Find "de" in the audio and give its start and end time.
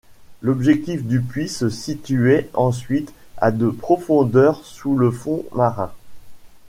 3.51-3.69